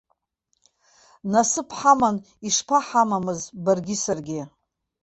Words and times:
Насыԥ 1.31 1.69
ҳаман, 1.77 2.15
ишԥаҳамамыз 2.47 3.41
баргьы 3.63 3.95
саргьы. 4.03 4.41